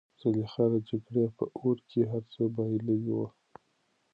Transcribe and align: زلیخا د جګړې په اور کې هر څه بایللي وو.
زلیخا 0.21 0.63
د 0.73 0.75
جګړې 0.89 1.25
په 1.37 1.43
اور 1.59 1.77
کې 1.89 2.01
هر 2.11 2.23
څه 2.33 2.41
بایللي 2.55 2.97
وو. 3.11 3.25